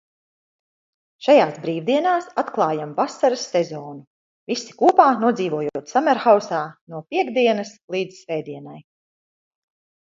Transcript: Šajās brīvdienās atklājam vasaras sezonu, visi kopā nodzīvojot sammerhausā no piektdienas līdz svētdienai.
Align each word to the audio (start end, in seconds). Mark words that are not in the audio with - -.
Šajās 1.27 1.59
brīvdienās 1.65 2.29
atklājam 2.43 2.95
vasaras 3.01 3.45
sezonu, 3.53 3.93
visi 4.55 4.77
kopā 4.81 5.07
nodzīvojot 5.27 5.95
sammerhausā 5.95 6.67
no 6.95 7.07
piektdienas 7.13 7.79
līdz 7.97 8.23
svētdienai. 8.27 8.79